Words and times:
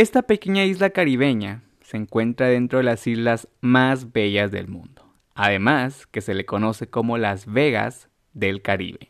Esta 0.00 0.22
pequeña 0.22 0.64
isla 0.64 0.88
caribeña 0.88 1.62
se 1.82 1.98
encuentra 1.98 2.46
dentro 2.46 2.78
de 2.78 2.84
las 2.84 3.06
islas 3.06 3.48
más 3.60 4.14
bellas 4.14 4.50
del 4.50 4.66
mundo, 4.66 5.04
además 5.34 6.06
que 6.06 6.22
se 6.22 6.32
le 6.32 6.46
conoce 6.46 6.88
como 6.88 7.18
Las 7.18 7.44
Vegas 7.44 8.08
del 8.32 8.62
Caribe. 8.62 9.09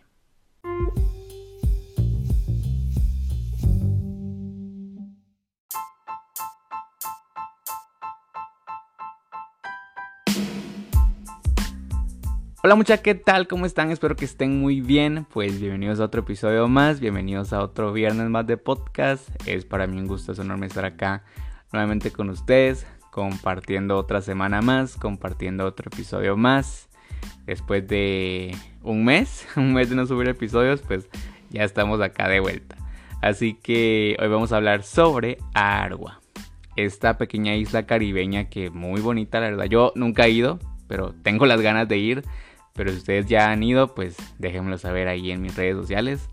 Hola 12.62 12.74
muchachos, 12.74 13.02
¿qué 13.02 13.14
tal? 13.14 13.48
¿Cómo 13.48 13.64
están? 13.64 13.90
Espero 13.90 14.16
que 14.16 14.26
estén 14.26 14.60
muy 14.60 14.82
bien. 14.82 15.26
Pues 15.32 15.58
bienvenidos 15.58 15.98
a 15.98 16.04
otro 16.04 16.20
episodio 16.20 16.68
más, 16.68 17.00
bienvenidos 17.00 17.54
a 17.54 17.62
otro 17.62 17.90
viernes 17.90 18.28
más 18.28 18.46
de 18.46 18.58
podcast. 18.58 19.30
Es 19.46 19.64
para 19.64 19.86
mí 19.86 19.96
un 19.98 20.06
gusto 20.06 20.34
enorme 20.38 20.66
estar 20.66 20.84
acá 20.84 21.24
nuevamente 21.72 22.10
con 22.10 22.28
ustedes, 22.28 22.86
compartiendo 23.12 23.96
otra 23.96 24.20
semana 24.20 24.60
más, 24.60 24.96
compartiendo 24.96 25.64
otro 25.64 25.88
episodio 25.90 26.36
más. 26.36 26.90
Después 27.46 27.88
de 27.88 28.54
un 28.82 29.06
mes, 29.06 29.48
un 29.56 29.72
mes 29.72 29.88
de 29.88 29.96
no 29.96 30.04
subir 30.04 30.28
episodios, 30.28 30.82
pues 30.82 31.08
ya 31.48 31.64
estamos 31.64 31.98
acá 32.02 32.28
de 32.28 32.40
vuelta. 32.40 32.76
Así 33.22 33.54
que 33.54 34.18
hoy 34.20 34.28
vamos 34.28 34.52
a 34.52 34.56
hablar 34.56 34.82
sobre 34.82 35.38
Argua, 35.54 36.20
esta 36.76 37.16
pequeña 37.16 37.54
isla 37.56 37.86
caribeña 37.86 38.50
que 38.50 38.68
muy 38.68 39.00
bonita, 39.00 39.40
la 39.40 39.48
verdad. 39.48 39.64
Yo 39.64 39.92
nunca 39.94 40.26
he 40.26 40.30
ido, 40.32 40.58
pero 40.88 41.14
tengo 41.22 41.46
las 41.46 41.62
ganas 41.62 41.88
de 41.88 41.96
ir. 41.96 42.24
Pero 42.74 42.90
si 42.90 42.98
ustedes 42.98 43.26
ya 43.26 43.50
han 43.50 43.62
ido, 43.62 43.94
pues 43.94 44.16
déjenmelo 44.38 44.78
saber 44.78 45.08
ahí 45.08 45.30
en 45.30 45.42
mis 45.42 45.56
redes 45.56 45.76
sociales. 45.76 46.28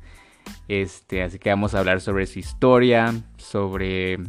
Este, 0.68 1.24
así 1.24 1.40
que 1.40 1.50
vamos 1.50 1.76
a 1.76 1.80
hablar 1.80 2.02
sobre 2.02 2.26
su 2.26 2.40
historia, 2.40 3.14
sobre 3.38 4.20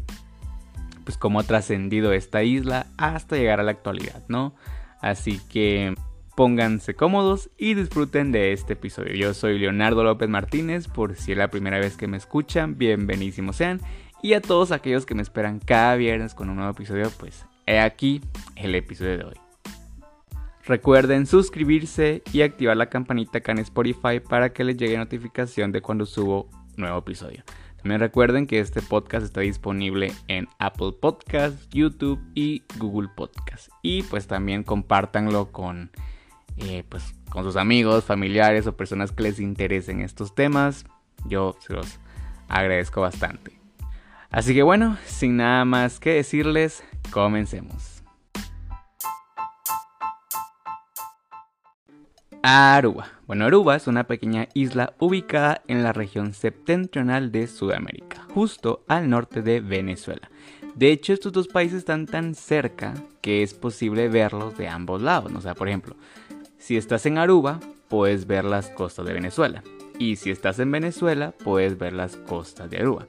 pues 1.05 1.17
cómo 1.17 1.41
ha 1.41 1.45
trascendido 1.45 2.13
esta 2.13 2.43
isla 2.43 2.87
hasta 2.99 3.37
llegar 3.37 3.61
a 3.61 3.63
la 3.63 3.71
actualidad, 3.71 4.25
¿no? 4.29 4.55
Así 5.01 5.41
que 5.49 5.95
pónganse 6.37 6.95
cómodos 6.95 7.51
y 7.57 7.75
disfruten 7.75 8.31
de 8.31 8.53
este 8.53 8.75
episodio. 8.75 9.15
Yo 9.15 9.33
soy 9.35 9.59
Leonardo 9.59 10.05
López 10.05 10.29
Martínez, 10.29 10.87
por 10.87 11.17
si 11.17 11.33
es 11.33 11.39
la 11.39 11.49
primera 11.49 11.79
vez 11.79 11.97
que 11.97 12.07
me 12.07 12.17
escuchan, 12.17 12.79
bienvenísimos 12.79 13.57
sean. 13.57 13.81
Y 14.23 14.35
a 14.35 14.41
todos 14.41 14.71
aquellos 14.71 15.07
que 15.07 15.15
me 15.15 15.23
esperan 15.23 15.61
cada 15.61 15.97
viernes 15.97 16.35
con 16.35 16.51
un 16.51 16.57
nuevo 16.57 16.73
episodio, 16.73 17.11
pues 17.19 17.47
he 17.67 17.81
aquí 17.81 18.21
el 18.55 18.75
episodio 18.75 19.19
de 19.19 19.25
hoy. 19.25 19.48
Recuerden 20.69 21.25
suscribirse 21.25 22.23
y 22.31 22.43
activar 22.43 22.77
la 22.77 22.91
campanita 22.91 23.39
acá 23.39 23.53
en 23.53 23.59
Spotify 23.61 24.21
para 24.21 24.53
que 24.53 24.65
les 24.65 24.77
llegue 24.77 24.99
notificación 24.99 25.73
de 25.73 25.81
cuando 25.81 26.05
subo 26.05 26.51
nuevo 26.77 26.99
episodio. 26.99 27.43
También 27.79 28.01
recuerden 28.01 28.47
que 28.47 28.61
este 28.61 28.83
podcast 28.83 29.25
está 29.25 29.41
disponible 29.41 30.13
en 30.27 30.47
Apple 30.59 30.93
Podcasts, 31.01 31.71
YouTube 31.71 32.21
y 32.35 32.65
Google 32.77 33.09
Podcasts. 33.17 33.71
Y 33.81 34.03
pues 34.03 34.27
también 34.27 34.63
compártanlo 34.63 35.53
con, 35.53 35.91
eh, 36.59 36.85
pues, 36.87 37.15
con 37.31 37.45
sus 37.45 37.57
amigos, 37.57 38.05
familiares 38.05 38.67
o 38.67 38.77
personas 38.77 39.11
que 39.11 39.23
les 39.23 39.41
interesen 39.41 40.03
estos 40.03 40.35
temas. 40.35 40.85
Yo 41.25 41.57
se 41.67 41.73
los 41.73 41.99
agradezco 42.47 43.01
bastante. 43.01 43.59
Así 44.31 44.53
que 44.53 44.63
bueno, 44.63 44.99
sin 45.07 45.39
nada 45.39 45.65
más 45.65 45.99
que 45.99 46.11
decirles, 46.13 46.85
comencemos. 47.11 47.98
Aruba. 52.51 53.09
Bueno, 53.27 53.45
Aruba 53.45 53.77
es 53.77 53.89
una 53.89 54.05
pequeña 54.05 54.49
isla 54.55 54.95
ubicada 54.99 55.61
en 55.69 55.83
la 55.83 55.93
región 55.93 56.33
septentrional 56.33 57.31
de 57.31 57.47
Sudamérica, 57.47 58.27
justo 58.33 58.87
al 58.89 59.11
norte 59.11 59.43
de 59.43 59.61
Venezuela. 59.61 60.31
De 60.75 60.91
hecho, 60.91 61.13
estos 61.13 61.35
dos 61.35 61.47
países 61.47 61.81
están 61.81 62.07
tan 62.07 62.35
cerca 62.35 62.95
que 63.21 63.43
es 63.43 63.53
posible 63.53 64.09
verlos 64.09 64.57
de 64.57 64.67
ambos 64.67 65.03
lados. 65.03 65.31
O 65.35 65.43
sea, 65.43 65.55
por 65.55 65.69
ejemplo, 65.69 65.95
si 66.57 66.79
estás 66.79 67.05
en 67.05 67.19
Aruba, 67.19 67.61
puedes 67.89 68.27
ver 68.27 68.47
las 68.47 68.71
costas 68.71 69.05
de 69.05 69.13
Venezuela. 69.13 69.63
Y 69.99 70.17
si 70.17 70.31
estás 70.31 70.59
en 70.59 70.71
Venezuela, 70.71 71.35
puedes 71.45 71.77
ver 71.77 71.93
las 71.93 72.17
costas 72.17 72.71
de 72.71 72.79
Aruba. 72.79 73.09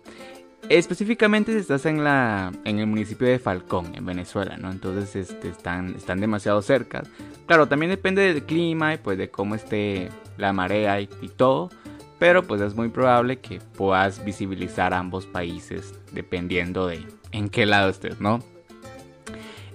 Específicamente 0.70 1.58
estás 1.58 1.86
en, 1.88 2.04
la, 2.04 2.52
en 2.64 2.78
el 2.78 2.86
municipio 2.86 3.28
de 3.28 3.40
Falcón, 3.40 3.96
en 3.96 4.06
Venezuela, 4.06 4.56
¿no? 4.58 4.72
Entonces 4.72 5.16
este, 5.16 5.50
están, 5.50 5.96
están 5.96 6.22
demasiado 6.22 6.62
cerca. 6.62 7.02
Claro, 7.48 7.68
también 7.68 7.90
depende 7.90 8.22
del 8.22 8.44
clima 8.44 8.94
y 8.94 8.98
pues 8.98 9.18
de 9.18 9.32
cómo 9.32 9.56
esté 9.56 10.10
la 10.38 10.54
marea 10.54 11.02
y, 11.02 11.08
todo. 11.36 11.72
Pero 12.20 12.44
pues 12.44 12.62
es 12.62 12.76
muy 12.76 12.90
probable 12.90 13.40
que 13.40 13.60
puedas 13.60 14.24
visibilizar 14.24 14.94
ambos 14.94 15.26
países 15.26 15.96
dependiendo 16.12 16.86
de 16.86 17.04
en 17.32 17.50
qué 17.50 17.66
lado 17.66 17.90
estés, 17.90 18.22
¿no? 18.22 18.44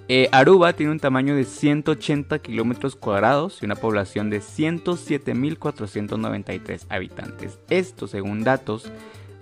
Eh, 0.07 0.29
Aruba 0.31 0.75
tiene 0.75 0.93
un 0.93 1.01
tamaño 1.01 1.35
de 1.35 1.45
180 1.45 2.39
kilómetros 2.39 2.95
cuadrados 2.95 3.61
y 3.63 3.65
una 3.65 3.75
población 3.75 4.31
de 4.31 4.41
107.493 4.41 6.87
habitantes. 6.89 7.59
Esto 7.69 8.07
según 8.07 8.45
datos 8.45 8.93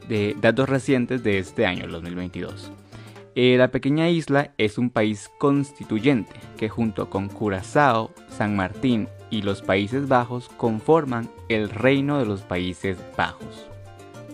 de 0.08 0.36
datos 0.40 0.68
recientes 0.68 1.22
de 1.22 1.38
este 1.38 1.66
año, 1.66 1.86
2022. 1.88 2.70
Eh, 3.34 3.56
la 3.56 3.68
pequeña 3.70 4.10
isla 4.10 4.52
es 4.58 4.76
un 4.76 4.90
país 4.90 5.30
constituyente 5.38 6.34
que 6.58 6.68
junto 6.68 7.08
con 7.08 7.28
Curazao, 7.28 8.10
San 8.28 8.56
Martín 8.56 9.08
y 9.30 9.40
los 9.40 9.62
Países 9.62 10.06
Bajos 10.06 10.50
conforman 10.58 11.30
el 11.48 11.70
Reino 11.70 12.18
de 12.18 12.26
los 12.26 12.42
Países 12.42 12.98
Bajos. 13.16 13.66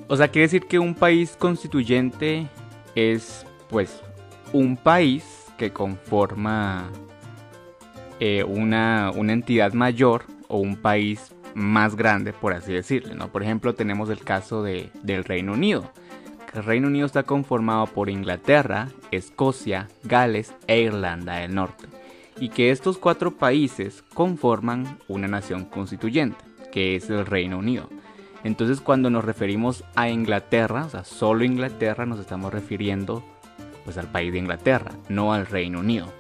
O 0.08 0.16
sea, 0.16 0.28
quiere 0.28 0.46
decir 0.46 0.66
que 0.66 0.80
un 0.80 0.94
país 0.94 1.36
constituyente 1.38 2.48
es 2.96 3.46
pues 3.68 4.02
un 4.52 4.76
país 4.76 5.24
que 5.56 5.70
conforma 5.70 6.90
eh, 8.18 8.42
una, 8.42 9.12
una 9.14 9.32
entidad 9.32 9.74
mayor 9.74 10.24
o 10.48 10.58
un 10.58 10.76
país 10.76 11.32
más 11.54 11.96
grande, 11.96 12.32
por 12.32 12.52
así 12.52 12.72
decirlo. 12.72 13.28
Por 13.28 13.42
ejemplo, 13.42 13.74
tenemos 13.74 14.10
el 14.10 14.20
caso 14.20 14.62
de, 14.62 14.90
del 15.02 15.24
Reino 15.24 15.52
Unido. 15.52 15.90
El 16.54 16.64
Reino 16.64 16.88
Unido 16.88 17.06
está 17.06 17.24
conformado 17.24 17.86
por 17.86 18.08
Inglaterra, 18.08 18.88
Escocia, 19.10 19.88
Gales 20.04 20.54
e 20.66 20.80
Irlanda 20.80 21.36
del 21.36 21.54
Norte. 21.54 21.86
Y 22.40 22.50
que 22.50 22.70
estos 22.70 22.98
cuatro 22.98 23.36
países 23.36 24.02
conforman 24.14 24.98
una 25.08 25.28
nación 25.28 25.64
constituyente, 25.64 26.38
que 26.72 26.96
es 26.96 27.10
el 27.10 27.26
Reino 27.26 27.58
Unido. 27.58 27.88
Entonces 28.44 28.80
cuando 28.80 29.10
nos 29.10 29.24
referimos 29.24 29.84
a 29.96 30.08
Inglaterra, 30.08 30.86
o 30.86 30.90
sea, 30.90 31.04
solo 31.04 31.44
Inglaterra, 31.44 32.06
nos 32.06 32.20
estamos 32.20 32.52
refiriendo 32.52 33.24
pues 33.84 33.98
al 33.98 34.06
país 34.06 34.32
de 34.32 34.38
Inglaterra, 34.38 34.92
no 35.08 35.32
al 35.32 35.46
Reino 35.46 35.80
Unido. 35.80 36.12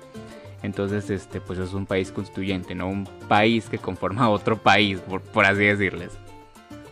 Entonces, 0.62 1.08
este, 1.10 1.40
pues 1.40 1.58
es 1.58 1.72
un 1.72 1.86
país 1.86 2.10
constituyente, 2.10 2.74
no 2.74 2.88
un 2.88 3.04
país 3.28 3.68
que 3.68 3.78
conforma 3.78 4.28
otro 4.30 4.56
país, 4.56 5.00
por, 5.00 5.44
así 5.44 5.64
decirles. 5.64 6.18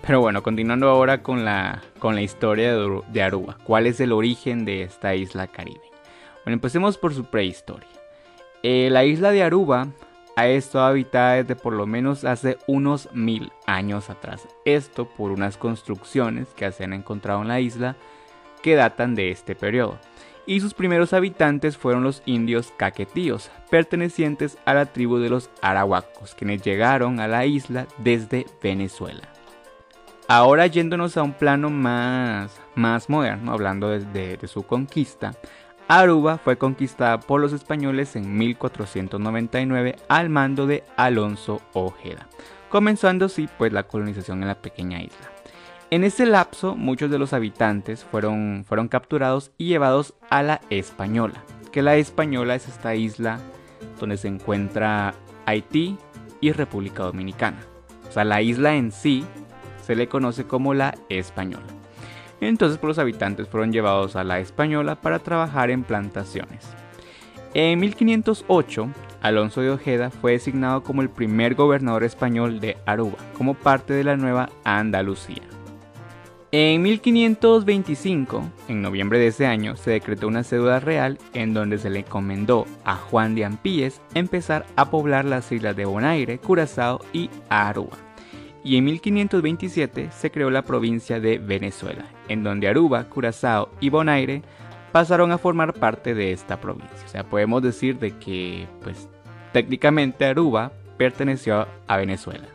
Pero 0.07 0.21
bueno, 0.21 0.43
continuando 0.43 0.89
ahora 0.89 1.23
con 1.23 1.45
la, 1.45 1.83
con 1.99 2.15
la 2.15 2.23
historia 2.23 2.77
de, 2.77 3.23
Aruba. 3.23 3.57
¿Cuál 3.65 3.87
es 3.87 3.99
el 4.01 4.13
origen 4.13 4.65
de 4.65 4.83
esta 4.83 5.17
isla 5.17 5.49
caribe? 5.49 5.81
Bueno, 6.45 6.55
empecemos 6.55 6.97
por 6.97 7.13
su 7.13 7.25
prehistoria. 7.25 7.89
Eh, 8.63 8.89
la 8.91 9.05
isla 9.05 9.33
de 9.33 9.43
Aruba 9.43 9.89
ha 10.37 10.47
estado 10.47 10.85
habitada 10.85 11.35
desde 11.35 11.57
por 11.57 11.73
lo 11.73 11.87
menos 11.87 12.25
hace 12.25 12.57
unos 12.69 13.09
mil 13.13 13.51
años 13.67 14.09
atrás. 14.09 14.47
Esto 14.65 15.09
por 15.09 15.33
unas 15.33 15.57
construcciones 15.57 16.49
que 16.55 16.71
se 16.71 16.85
han 16.85 16.93
encontrado 16.93 17.43
en 17.43 17.49
la 17.49 17.59
isla 17.59 17.97
que 18.63 18.77
datan 18.77 19.17
de 19.17 19.31
este 19.31 19.57
periodo 19.57 19.99
y 20.47 20.61
sus 20.61 20.75
primeros 20.75 21.13
habitantes 21.13 21.77
fueron 21.77 22.05
los 22.05 22.23
indios 22.25 22.73
caquetíos, 22.77 23.51
pertenecientes 23.71 24.59
a 24.65 24.75
la 24.75 24.87
tribu 24.87 25.19
de 25.19 25.29
los 25.29 25.51
arahuacos, 25.61 26.35
quienes 26.35 26.63
llegaron 26.63 27.21
a 27.21 27.29
la 27.29 27.45
isla 27.47 27.87
desde 27.99 28.47
Venezuela. 28.63 29.29
Ahora 30.29 30.67
yéndonos 30.67 31.17
a 31.17 31.23
un 31.23 31.33
plano 31.33 31.71
más, 31.71 32.61
más 32.75 33.09
moderno, 33.09 33.53
hablando 33.53 33.91
de, 33.91 34.39
su 34.47 34.65
conquista, 34.65 35.35
Aruba 35.89 36.39
fue 36.39 36.59
conquistada 36.59 37.21
por 37.21 37.41
los 37.41 37.53
españoles 37.53 38.17
en 38.17 38.37
1499 38.37 39.95
al 40.09 40.29
mando 40.29 40.67
de 40.67 40.83
Alonso 40.97 41.63
Ojeda, 41.75 42.27
comenzando 42.71 43.27
así 43.27 43.49
pues 43.57 43.73
la 43.73 43.85
colonización 43.85 44.43
en 44.43 44.49
la 44.49 44.61
pequeña 44.61 45.01
isla. 45.01 45.31
En 45.89 46.03
ese 46.03 46.27
lapso, 46.27 46.75
muchos 46.75 47.13
de 47.13 47.19
los 47.19 47.33
habitantes 47.33 48.05
fueron, 48.05 48.65
fueron 48.67 48.89
capturados 48.89 49.53
y 49.57 49.69
llevados 49.69 50.15
a 50.31 50.43
la 50.43 50.61
Española, 50.69 51.45
que 51.71 51.81
la 51.81 51.95
Española 51.95 52.57
es 52.57 52.67
esta 52.67 52.97
isla 52.97 53.39
donde 54.01 54.17
se 54.17 54.27
encuentra 54.27 55.15
Haití 55.47 55.97
y 56.41 56.51
República 56.51 57.05
Dominicana. 57.05 57.61
O 58.09 58.11
sea, 58.11 58.25
la 58.25 58.43
isla 58.43 58.75
en 58.75 58.91
sí 58.91 59.25
se 59.81 59.95
le 59.95 60.09
conoce 60.09 60.45
como 60.45 60.75
la 60.75 60.97
Española. 61.09 61.67
Entonces, 62.41 62.79
pues, 62.79 62.89
los 62.89 62.99
habitantes 62.99 63.49
fueron 63.49 63.73
llevados 63.73 64.17
a 64.17 64.25
la 64.25 64.41
Española 64.41 64.97
para 64.97 65.21
trabajar 65.21 65.71
en 65.71 65.85
plantaciones. 65.85 66.67
En 67.55 67.79
1508, 67.79 68.89
Alonso 69.23 69.61
de 69.61 69.71
Ojeda 69.71 70.11
fue 70.11 70.33
designado 70.33 70.83
como 70.83 71.01
el 71.01 71.11
primer 71.11 71.55
gobernador 71.55 72.03
español 72.03 72.59
de 72.59 72.77
Aruba, 72.87 73.19
como 73.39 73.55
parte 73.55 73.95
de 73.95 74.03
la 74.03 74.17
nueva 74.17 74.49
Andalucía. 74.65 75.43
En 76.53 76.81
1525, 76.83 78.43
en 78.69 78.81
noviembre 78.81 79.19
de 79.19 79.27
ese 79.27 79.47
año, 79.47 79.77
se 79.77 79.91
decretó 79.91 80.29
una 80.29 80.45
cédula 80.45 80.79
real 80.79 81.19
en 81.35 81.53
donde 81.53 81.77
se 81.77 81.91
le 81.91 82.01
encomendó 82.01 82.67
a 82.85 82.95
Juan 82.95 83.35
de 83.35 83.45
Ampíes 83.45 84.01
empezar 84.15 84.65
a 84.77 84.89
poblar 84.89 85.25
las 85.25 85.51
islas 85.51 85.75
de 85.75 85.87
Bonaire, 85.87 86.39
Curazao 86.39 87.01
y 87.13 87.31
Aruba. 87.49 87.97
Y 88.63 88.77
en 88.77 88.85
1527 88.85 90.11
se 90.13 90.31
creó 90.31 90.51
la 90.51 90.63
provincia 90.63 91.19
de 91.19 91.39
Venezuela, 91.39 92.05
en 92.29 92.45
donde 92.45 92.69
Aruba, 92.69 93.09
Curazao 93.09 93.69
y 93.81 93.91
Bonaire 93.91 94.43
pasaron 94.93 95.33
a 95.33 95.39
formar 95.39 95.73
parte 95.73 96.15
de 96.15 96.31
esta 96.31 96.61
provincia. 96.61 97.05
O 97.05 97.09
sea, 97.09 97.25
podemos 97.25 97.61
decir 97.61 97.99
de 97.99 98.13
que, 98.19 98.69
pues, 98.83 99.09
técnicamente 99.53 100.25
Aruba 100.25 100.71
perteneció 100.97 101.67
a 101.89 101.97
Venezuela. 101.97 102.47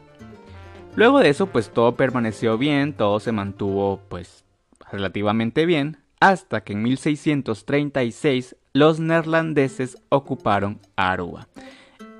Luego 0.95 1.19
de 1.19 1.29
eso, 1.29 1.47
pues 1.47 1.69
todo 1.69 1.95
permaneció 1.95 2.57
bien, 2.57 2.93
todo 2.93 3.19
se 3.19 3.31
mantuvo, 3.31 4.01
pues, 4.09 4.43
relativamente 4.91 5.65
bien, 5.65 5.97
hasta 6.19 6.61
que 6.61 6.73
en 6.73 6.83
1636 6.83 8.57
los 8.73 8.99
neerlandeses 8.99 9.97
ocuparon 10.09 10.79
Aruba. 10.95 11.47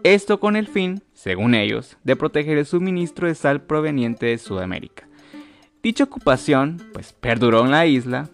Esto 0.04 0.40
con 0.40 0.56
el 0.56 0.68
fin, 0.68 1.04
según 1.14 1.54
ellos, 1.54 1.98
de 2.04 2.16
proteger 2.16 2.58
el 2.58 2.66
suministro 2.66 3.28
de 3.28 3.36
sal 3.36 3.62
proveniente 3.62 4.28
de 4.28 4.38
Sudamérica. 4.38 5.08
Dicha 5.84 6.06
ocupación, 6.06 6.82
pues, 6.94 7.14
perduró 7.14 7.66
en 7.66 7.72
la 7.72 7.86
isla 7.86 8.30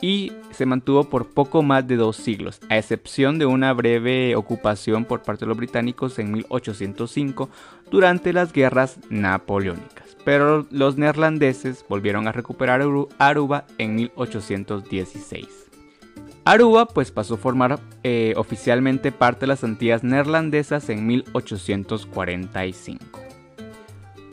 y 0.00 0.32
se 0.50 0.66
mantuvo 0.66 1.04
por 1.04 1.30
poco 1.30 1.62
más 1.62 1.86
de 1.86 1.94
dos 1.96 2.16
siglos, 2.16 2.60
a 2.68 2.78
excepción 2.78 3.38
de 3.38 3.46
una 3.46 3.72
breve 3.72 4.34
ocupación 4.36 5.04
por 5.04 5.22
parte 5.22 5.44
de 5.44 5.48
los 5.48 5.56
británicos 5.56 6.18
en 6.18 6.32
1805 6.32 7.48
durante 7.90 8.32
las 8.32 8.52
guerras 8.52 8.98
napoleónicas. 9.10 10.16
Pero 10.24 10.66
los 10.70 10.98
neerlandeses 10.98 11.84
volvieron 11.88 12.26
a 12.28 12.32
recuperar 12.32 12.82
Aruba 13.18 13.66
en 13.78 13.94
1816. 13.94 15.46
Aruba 16.44 16.86
pues 16.86 17.10
pasó 17.10 17.34
a 17.34 17.38
formar 17.38 17.80
eh, 18.02 18.34
oficialmente 18.36 19.12
parte 19.12 19.40
de 19.40 19.48
las 19.48 19.64
Antillas 19.64 20.02
neerlandesas 20.02 20.88
en 20.88 21.06
1845. 21.06 23.27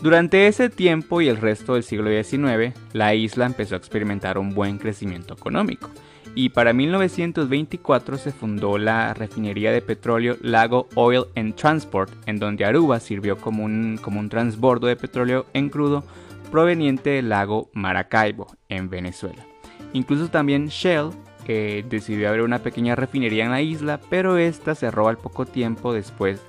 Durante 0.02 0.48
ese 0.48 0.70
tiempo 0.70 1.22
y 1.22 1.30
el 1.30 1.38
resto 1.38 1.74
del 1.74 1.84
siglo 1.84 2.10
XIX, 2.10 2.78
la 2.94 3.16
isla 3.16 3.46
empezó 3.46 3.76
a 3.76 3.78
experimentar 3.78 4.38
un 4.38 4.54
buen 4.54 4.78
crecimiento 4.78 5.34
económico 5.34 5.90
y 6.36 6.50
para 6.50 6.74
1924 6.74 8.18
se 8.18 8.32
fundó 8.32 8.78
la 8.78 9.14
refinería 9.14 9.72
de 9.72 9.82
petróleo 9.82 10.38
Lago 10.42 10.88
Oil 10.96 11.26
and 11.36 11.56
Transport, 11.56 12.12
en 12.28 12.40
donde 12.40 12.66
Aruba 12.66 13.00
sirvió 13.00 13.38
como 13.38 13.64
un, 13.64 13.98
como 14.02 14.20
un 14.20 14.30
transbordo 14.30 14.88
de 14.88 14.98
petróleo 14.98 15.46
en 15.54 15.70
crudo 15.70 16.04
proveniente 16.52 17.12
del 17.12 17.30
lago 17.30 17.70
Maracaibo, 17.74 18.48
en 18.70 18.90
Venezuela. 18.90 19.46
Incluso 19.94 20.30
también 20.30 20.68
Shell 20.68 21.12
decidió 21.48 22.28
abrir 22.28 22.44
una 22.44 22.60
pequeña 22.60 22.96
refinería 22.96 23.46
en 23.46 23.52
la 23.52 23.62
isla, 23.62 24.00
pero 24.10 24.38
esta 24.38 24.76
cerró 24.76 25.08
al 25.08 25.18
poco 25.18 25.46
tiempo 25.46 25.94
después 25.94 26.42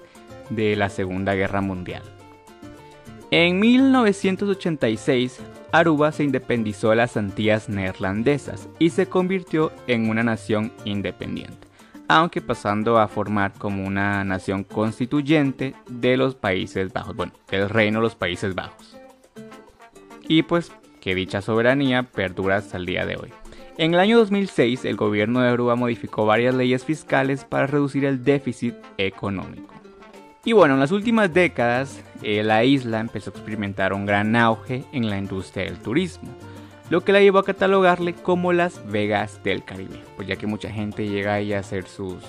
de 0.51 0.75
la 0.75 0.89
Segunda 0.89 1.35
Guerra 1.35 1.61
Mundial. 1.61 2.16
En 3.39 3.61
1986, 3.61 5.41
Aruba 5.71 6.11
se 6.11 6.25
independizó 6.25 6.89
de 6.89 6.97
las 6.97 7.19
Antillas 7.19 7.69
neerlandesas 7.69 8.67
y 8.79 8.89
se 8.89 9.09
convirtió 9.09 9.73
en 9.87 10.09
una 10.09 10.23
nación 10.23 10.73
independiente, 10.87 11.69
aunque 12.09 12.41
pasando 12.41 12.99
a 12.99 13.09
formar 13.09 13.53
como 13.53 13.87
una 13.87 14.25
nación 14.25 14.65
constituyente 14.65 15.75
de 15.87 16.17
los 16.17 16.35
Países 16.35 16.91
Bajos, 16.95 17.15
bueno, 17.15 17.35
del 17.51 17.69
Reino 17.69 17.99
de 17.99 18.05
los 18.05 18.15
Países 18.15 18.55
Bajos. 18.55 18.97
Y 20.27 20.43
pues 20.43 20.73
que 21.03 21.15
dicha 21.15 21.43
soberanía 21.43 22.05
perdura 22.05 22.57
hasta 22.57 22.79
el 22.79 22.87
día 22.87 23.05
de 23.05 23.17
hoy. 23.17 23.35
En 23.77 23.93
el 23.93 24.01
año 24.01 24.17
2006, 24.17 24.87
el 24.87 24.97
gobierno 24.97 25.43
de 25.43 25.51
Aruba 25.51 25.77
modificó 25.77 26.25
varias 26.25 26.55
leyes 26.55 26.87
fiscales 26.87 27.45
para 27.45 27.67
reducir 27.67 28.07
el 28.07 28.25
déficit 28.25 28.77
económico. 28.97 29.75
Y 30.47 30.53
bueno, 30.53 30.75
en 30.75 30.81
las 30.81 30.93
últimas 30.93 31.35
décadas 31.35 32.01
eh, 32.23 32.45
la 32.45 32.63
isla 32.63 33.01
empezó 33.01 33.31
a 33.31 33.35
experimentar 33.35 33.93
un 33.93 34.07
gran 34.07 34.37
auge 34.37 34.85
en 34.93 35.11
la 35.11 35.19
industria 35.19 35.65
del 35.65 35.81
turismo, 35.81 36.29
lo 36.89 37.01
que 37.01 37.11
la 37.11 37.21
llevó 37.21 37.41
a 37.41 37.45
catalogarle 37.45 38.15
como 38.15 38.53
las 38.53 38.81
Vegas 38.89 39.43
del 39.43 39.65
Caribe, 39.65 40.01
pues 40.15 40.29
ya 40.29 40.37
que 40.37 40.47
mucha 40.47 40.71
gente 40.71 41.09
llega 41.09 41.35
ahí 41.35 41.53
a 41.53 41.59
hacer 41.59 41.89
sus, 41.89 42.23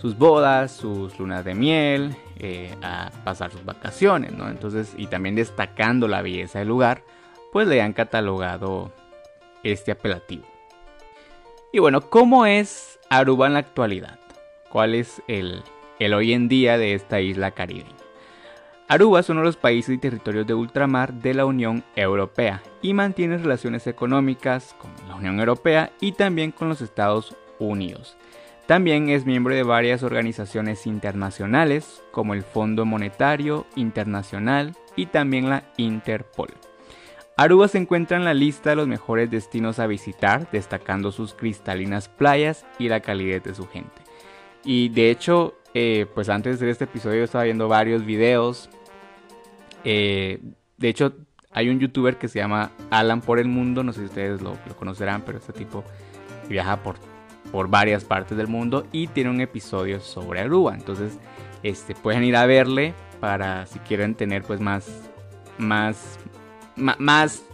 sus 0.00 0.16
bodas, 0.16 0.70
sus 0.70 1.18
lunas 1.18 1.44
de 1.44 1.56
miel, 1.56 2.14
eh, 2.38 2.72
a 2.80 3.10
pasar 3.24 3.50
sus 3.50 3.64
vacaciones, 3.64 4.30
¿no? 4.30 4.48
Entonces, 4.48 4.94
y 4.96 5.08
también 5.08 5.34
destacando 5.34 6.06
la 6.06 6.22
belleza 6.22 6.60
del 6.60 6.68
lugar, 6.68 7.02
pues 7.50 7.66
le 7.66 7.82
han 7.82 7.92
catalogado 7.92 8.92
este 9.64 9.90
apelativo. 9.90 10.44
Y 11.72 11.80
bueno, 11.80 12.02
¿cómo 12.02 12.46
es 12.46 13.00
Aruba 13.10 13.48
en 13.48 13.54
la 13.54 13.58
actualidad? 13.58 14.20
¿Cuál 14.68 14.94
es 14.94 15.20
el, 15.26 15.64
el 16.04 16.14
hoy 16.14 16.32
en 16.32 16.48
día 16.48 16.78
de 16.78 16.94
esta 16.94 17.20
isla 17.20 17.52
caribeña. 17.52 17.96
Aruba 18.88 19.20
es 19.20 19.30
uno 19.30 19.40
de 19.40 19.46
los 19.46 19.56
países 19.56 19.94
y 19.94 19.98
territorios 19.98 20.46
de 20.46 20.54
ultramar 20.54 21.14
de 21.14 21.34
la 21.34 21.46
Unión 21.46 21.82
Europea 21.96 22.62
y 22.82 22.92
mantiene 22.92 23.38
relaciones 23.38 23.86
económicas 23.86 24.74
con 24.78 24.90
la 25.08 25.14
Unión 25.14 25.38
Europea 25.38 25.92
y 26.00 26.12
también 26.12 26.50
con 26.50 26.68
los 26.68 26.82
Estados 26.82 27.34
Unidos. 27.58 28.16
También 28.66 29.08
es 29.08 29.26
miembro 29.26 29.54
de 29.54 29.62
varias 29.62 30.02
organizaciones 30.02 30.86
internacionales 30.86 32.02
como 32.10 32.34
el 32.34 32.42
Fondo 32.42 32.84
Monetario 32.84 33.66
Internacional 33.76 34.76
y 34.94 35.06
también 35.06 35.48
la 35.48 35.64
Interpol. 35.76 36.50
Aruba 37.36 37.66
se 37.68 37.78
encuentra 37.78 38.18
en 38.18 38.24
la 38.24 38.34
lista 38.34 38.70
de 38.70 38.76
los 38.76 38.88
mejores 38.88 39.30
destinos 39.30 39.78
a 39.78 39.86
visitar, 39.86 40.50
destacando 40.52 41.12
sus 41.12 41.32
cristalinas 41.34 42.08
playas 42.08 42.66
y 42.78 42.88
la 42.88 43.00
calidez 43.00 43.42
de 43.42 43.54
su 43.54 43.66
gente. 43.66 44.02
Y 44.64 44.90
de 44.90 45.10
hecho, 45.10 45.54
eh, 45.74 46.06
pues 46.14 46.28
antes 46.28 46.60
de 46.60 46.70
este 46.70 46.84
episodio 46.84 47.24
estaba 47.24 47.44
viendo 47.44 47.68
varios 47.68 48.04
videos. 48.04 48.68
Eh, 49.84 50.40
de 50.76 50.88
hecho, 50.88 51.14
hay 51.50 51.68
un 51.68 51.80
youtuber 51.80 52.16
que 52.16 52.28
se 52.28 52.38
llama 52.38 52.70
Alan 52.90 53.20
por 53.20 53.38
el 53.38 53.48
Mundo, 53.48 53.82
no 53.82 53.92
sé 53.92 54.00
si 54.00 54.06
ustedes 54.06 54.42
lo, 54.42 54.56
conocerán, 54.78 55.22
pero 55.22 55.38
este 55.38 55.52
tipo 55.52 55.84
viaja 56.48 56.82
por, 56.82 56.96
por 57.50 57.68
varias 57.68 58.04
partes 58.04 58.36
del 58.36 58.48
mundo 58.48 58.86
y 58.92 59.06
tiene 59.06 59.30
un 59.30 59.40
episodio 59.40 60.00
sobre 60.00 60.40
Aruba. 60.40 60.74
Entonces, 60.74 61.18
este, 61.62 61.94
pueden 61.94 62.24
ir 62.24 62.36
a 62.36 62.46
verle 62.46 62.94
para 63.20 63.66
si 63.66 63.78
quieren 63.80 64.14
tener 64.14 64.42
pues 64.42 64.60
más, 64.60 65.08
más, 65.58 66.18
más 66.76 67.44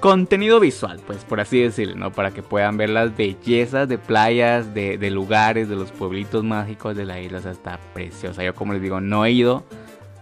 contenido 0.00 0.60
visual, 0.60 1.00
pues 1.06 1.24
por 1.24 1.40
así 1.40 1.60
decirlo, 1.60 1.96
¿no? 1.96 2.12
Para 2.12 2.30
que 2.30 2.42
puedan 2.42 2.76
ver 2.76 2.90
las 2.90 3.16
bellezas 3.16 3.88
de 3.88 3.98
playas, 3.98 4.74
de, 4.74 5.10
lugares, 5.10 5.68
de 5.68 5.76
los 5.76 5.90
pueblitos 5.90 6.44
mágicos 6.44 6.96
de 6.96 7.04
la 7.04 7.20
isla. 7.20 7.38
O 7.38 7.42
sea, 7.42 7.52
está 7.52 7.78
preciosa. 7.94 8.42
Yo 8.42 8.54
como 8.54 8.72
les 8.72 8.82
digo, 8.82 9.00
no 9.00 9.24
he 9.24 9.32
ido, 9.32 9.64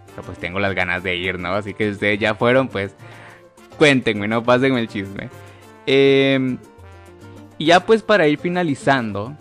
pero 0.09 0.23
pues 0.23 0.39
tengo 0.39 0.59
las 0.59 0.75
ganas 0.75 1.03
de 1.03 1.17
ir, 1.17 1.39
¿no? 1.39 1.50
Así 1.55 1.75
que 1.75 1.87
si 1.87 1.91
ustedes 1.93 2.19
ya 2.19 2.35
fueron, 2.35 2.69
pues 2.69 2.95
cuéntenme, 3.79 4.29
no 4.29 4.43
pásenme 4.43 4.81
el 4.81 4.89
chisme. 4.89 5.31
Em, 5.87 6.59
y 7.59 7.67
ya 7.67 7.81
pues 7.81 8.03
para 8.03 8.27
ir 8.27 8.39
finalizando, 8.39 9.37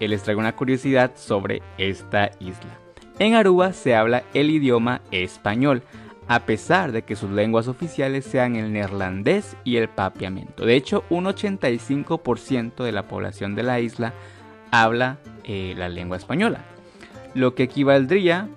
eh, 0.00 0.08
les 0.08 0.22
traigo 0.22 0.40
una 0.40 0.54
curiosidad 0.54 1.12
sobre 1.16 1.62
esta 1.76 2.30
isla. 2.40 2.78
En 3.18 3.34
Aruba 3.34 3.72
se 3.72 3.96
habla 3.96 4.22
el 4.32 4.50
idioma 4.50 5.00
español 5.10 5.82
a 6.28 6.44
pesar 6.44 6.92
de 6.92 7.02
que 7.02 7.16
sus 7.16 7.30
lenguas 7.30 7.66
oficiales 7.68 8.26
sean 8.26 8.56
el 8.56 8.70
neerlandés 8.72 9.56
y 9.64 9.76
el 9.76 9.88
papiamento. 9.88 10.66
De 10.66 10.76
hecho, 10.76 11.04
un 11.08 11.24
85% 11.24 12.84
de 12.84 12.92
la 12.92 13.08
población 13.08 13.54
de 13.54 13.62
la 13.62 13.80
isla 13.80 14.12
habla 14.70 15.16
eh, 15.44 15.72
la 15.76 15.88
lengua 15.88 16.18
española, 16.18 16.66
lo 17.34 17.54
que 17.54 17.62
equivaldría 17.62 18.50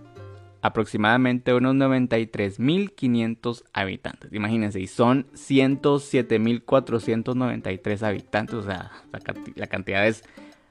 aproximadamente 0.61 1.51
a 1.51 1.55
unos 1.55 1.75
93.500 1.75 3.63
habitantes. 3.71 4.33
Imagínense, 4.33 4.85
son 4.87 5.27
107.493 5.33 8.03
habitantes, 8.03 8.55
o 8.55 8.63
sea, 8.63 8.91
la, 9.13 9.21
la 9.55 9.67
cantidad 9.67 10.05
es 10.05 10.25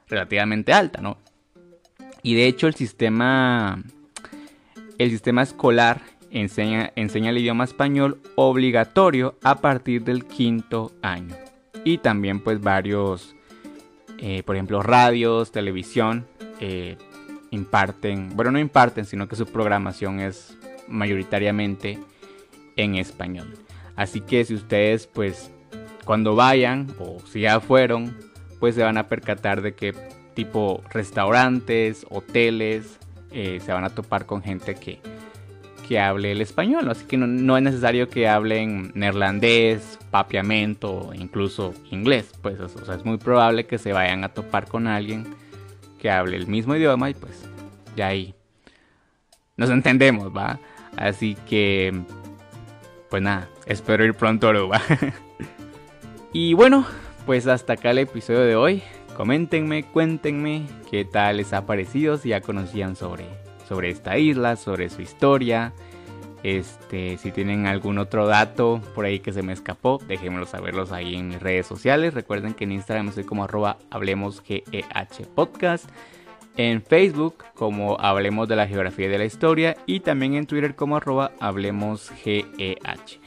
relativamente 0.07 0.75
alta, 0.75 1.01
¿no? 1.01 1.17
Y 2.23 2.35
de 2.35 2.47
hecho 2.47 2.67
el 2.67 2.75
sistema, 2.75 3.83
el 4.99 5.09
sistema 5.11 5.41
escolar 5.43 6.03
enseña, 6.31 6.93
enseña 6.97 7.31
el 7.31 7.39
idioma 7.39 7.65
español 7.65 8.21
obligatorio 8.35 9.37
a 9.43 9.57
partir 9.61 10.05
del 10.05 10.25
quinto 10.25 10.93
año. 11.03 11.35
Y 11.85 11.99
también 11.99 12.41
pues 12.41 12.61
varios, 12.61 13.35
eh, 14.19 14.43
por 14.45 14.57
ejemplo, 14.57 14.83
radios, 14.83 15.53
televisión, 15.53 16.27
eh, 16.61 16.97
imparten, 17.51 18.37
bueno, 18.37 18.53
no 18.53 18.59
imparten, 18.59 19.05
sino 19.05 19.29
que 19.29 19.37
su 19.37 19.47
programación 19.47 20.21
es 20.21 20.57
mayoritariamente 20.89 21.99
en 22.77 22.97
español. 22.97 23.55
Así 23.97 24.21
que 24.21 24.45
si 24.45 24.55
ustedes 24.55 25.07
pues 25.07 25.51
cuando 26.05 26.35
vayan 26.35 26.89
o 26.99 27.19
si 27.27 27.41
ya 27.41 27.61
fueron, 27.61 28.17
pues 28.59 28.75
se 28.75 28.83
van 28.83 28.99
a 28.99 29.07
percatar 29.07 29.63
de 29.63 29.75
que 29.75 29.95
tipo 30.35 30.83
restaurantes, 30.91 32.07
hoteles, 32.09 32.99
eh, 33.33 33.61
se 33.65 33.73
van 33.73 33.85
a 33.85 33.91
topar 33.91 34.27
con 34.27 34.43
gente 34.43 34.75
que 34.75 35.01
que 35.91 35.99
hable 35.99 36.31
el 36.31 36.41
español, 36.41 36.89
así 36.89 37.05
que 37.05 37.17
no, 37.17 37.57
es 37.57 37.63
necesario 37.65 38.09
que 38.09 38.29
hablen 38.29 38.93
neerlandés, 38.95 39.99
papiamento 40.13 41.11
incluso 41.15 41.75
inglés, 41.91 42.33
pues 42.41 42.61
o 42.61 42.69
sea, 42.69 42.95
es 42.95 43.05
muy 43.05 43.19
probable 43.19 43.67
que 43.67 43.77
se 43.77 43.93
vayan 43.93 44.23
a 44.23 44.29
topar 44.29 44.69
con 44.69 44.87
alguien 44.87 45.27
que 45.99 46.09
hable 46.09 46.37
el 46.37 46.47
mismo 46.47 46.77
idioma 46.77 47.11
y 47.11 47.15
pues 47.15 47.45
ya 47.97 48.07
ahí 48.07 48.37
nos 49.57 49.69
entendemos, 49.71 50.29
¿va? 50.29 50.61
Así 50.97 51.37
que, 51.49 51.93
pues 53.11 53.21
nada, 53.21 53.49
espero 53.67 54.05
ir 54.05 54.15
pronto 54.15 54.47
a 54.47 54.51
Aruba. 54.51 54.81
y 56.33 56.55
bueno, 56.55 56.87
pues 57.27 57.49
hasta 57.49 57.73
acá 57.73 57.91
el 57.91 57.99
episodio 57.99 58.43
de 58.43 58.55
hoy. 58.55 58.85
Coméntenme, 59.17 59.83
cuéntenme 59.83 60.69
qué 60.89 61.05
tal 61.05 61.39
les 61.39 61.53
ha 61.53 61.67
parecido, 61.67 62.17
si 62.17 62.29
ya 62.29 62.41
conocían 62.43 62.95
sobre, 62.95 63.25
sobre 63.71 63.89
esta 63.89 64.19
isla, 64.19 64.57
sobre 64.57 64.91
su 64.91 65.01
historia. 65.01 65.73
Este, 66.43 67.19
si 67.19 67.31
tienen 67.31 67.67
algún 67.67 67.99
otro 67.99 68.27
dato 68.27 68.81
por 68.97 69.05
ahí 69.05 69.21
que 69.21 69.33
se 69.33 69.43
me 69.43 69.53
escapó, 69.53 70.01
déjenmelo 70.09 70.45
saberlos 70.45 70.91
ahí 70.91 71.15
en 71.15 71.29
mis 71.29 71.41
redes 71.41 71.69
sociales. 71.69 72.15
Recuerden 72.15 72.55
que 72.55 72.65
en 72.65 72.73
Instagram 72.73 73.09
estoy 73.09 73.23
como 73.23 73.45
arroba 73.45 73.79
hablemos 73.91 74.43
podcast 75.37 75.89
en 76.57 76.83
Facebook 76.83 77.45
como 77.55 77.97
Hablemos 78.01 78.49
de 78.49 78.57
la 78.57 78.67
Geografía 78.67 79.07
y 79.07 79.11
de 79.11 79.19
la 79.19 79.25
Historia 79.25 79.77
y 79.87 80.01
también 80.01 80.35
en 80.35 80.47
Twitter 80.47 80.75
como 80.75 80.97
arroba 80.97 81.31
Hablemos 81.39 82.11
GEH. 82.11 83.21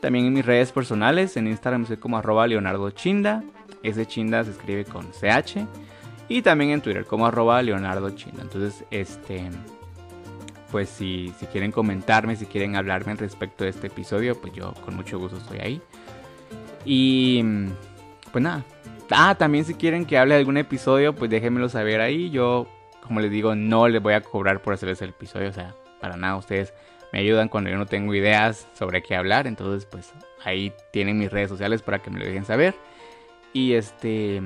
También 0.00 0.24
en 0.24 0.32
mis 0.32 0.46
redes 0.46 0.72
personales, 0.72 1.36
en 1.36 1.48
Instagram 1.48 1.84
soy 1.84 1.98
como 1.98 2.16
arroba 2.16 2.46
Leonardo 2.46 2.90
Chinda, 2.92 3.44
ese 3.82 4.06
Chinda 4.06 4.42
se 4.42 4.52
escribe 4.52 4.86
con 4.86 5.06
CH, 5.12 5.66
y 6.28 6.40
también 6.40 6.70
en 6.70 6.80
Twitter 6.80 7.04
como 7.04 7.26
arroba 7.26 7.60
Leonardo 7.62 8.08
Chinda. 8.10 8.42
Entonces, 8.42 8.84
este, 8.90 9.50
pues 10.72 10.88
si, 10.88 11.32
si 11.38 11.46
quieren 11.46 11.70
comentarme, 11.70 12.34
si 12.34 12.46
quieren 12.46 12.74
hablarme 12.74 13.14
respecto 13.14 13.62
de 13.62 13.70
este 13.70 13.86
episodio, 13.86 14.40
pues 14.40 14.52
yo 14.52 14.74
con 14.84 14.96
mucho 14.96 15.20
gusto 15.20 15.36
estoy 15.36 15.60
ahí. 15.60 15.82
Y 16.84 17.44
pues 18.32 18.42
nada, 18.42 18.64
Ah, 19.14 19.34
también 19.34 19.64
si 19.64 19.74
quieren 19.74 20.06
que 20.06 20.16
hable 20.16 20.34
de 20.34 20.40
algún 20.40 20.56
episodio, 20.56 21.14
pues 21.14 21.30
déjenmelo 21.30 21.68
saber 21.68 22.00
ahí. 22.00 22.30
Yo, 22.30 22.66
como 23.02 23.20
les 23.20 23.30
digo, 23.30 23.54
no 23.54 23.86
les 23.88 24.00
voy 24.00 24.14
a 24.14 24.22
cobrar 24.22 24.62
por 24.62 24.72
hacerles 24.74 25.02
el 25.02 25.10
episodio. 25.10 25.50
O 25.50 25.52
sea, 25.52 25.74
para 26.00 26.16
nada, 26.16 26.36
ustedes 26.36 26.72
me 27.12 27.18
ayudan 27.18 27.48
cuando 27.48 27.68
yo 27.68 27.76
no 27.76 27.86
tengo 27.86 28.14
ideas 28.14 28.66
sobre 28.72 29.02
qué 29.02 29.14
hablar. 29.14 29.46
Entonces, 29.46 29.86
pues 29.86 30.12
ahí 30.44 30.72
tienen 30.92 31.18
mis 31.18 31.30
redes 31.30 31.50
sociales 31.50 31.82
para 31.82 31.98
que 31.98 32.10
me 32.10 32.18
lo 32.20 32.24
dejen 32.24 32.46
saber. 32.46 32.74
Y 33.52 33.74
este, 33.74 34.40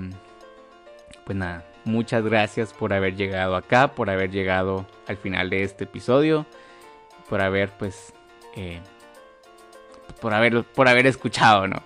pues 1.25 1.38
nada, 1.38 1.64
muchas 1.86 2.24
gracias 2.24 2.72
por 2.72 2.92
haber 2.92 3.16
llegado 3.16 3.56
acá, 3.56 3.94
por 3.94 4.10
haber 4.10 4.30
llegado 4.30 4.86
al 5.06 5.16
final 5.16 5.48
de 5.48 5.62
este 5.62 5.84
episodio, 5.84 6.44
por 7.28 7.40
haber, 7.40 7.70
pues, 7.70 8.12
eh, 8.56 8.80
por 10.20 10.34
haber, 10.34 10.64
por 10.64 10.88
haber 10.88 11.06
escuchado, 11.06 11.66
¿no? 11.68 11.82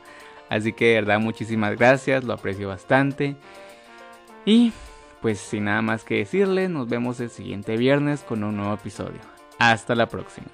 Así 0.49 0.73
que 0.73 0.87
de 0.87 0.95
verdad 0.95 1.21
muchísimas 1.21 1.77
gracias, 1.77 2.25
lo 2.25 2.33
aprecio 2.33 2.69
bastante. 2.69 3.37
Y 4.45 4.73
pues 5.21 5.39
sin 5.39 5.65
nada 5.65 5.83
más 5.83 6.03
que 6.03 6.17
decirle, 6.17 6.69
nos 6.69 6.89
vemos 6.89 7.21
el 7.21 7.31
siguiente 7.31 7.77
viernes 7.77 8.23
con 8.23 8.43
un 8.43 8.57
nuevo 8.57 8.75
episodio. 8.75 9.21
Hasta 9.59 9.95
la 9.95 10.07
próxima. 10.07 10.49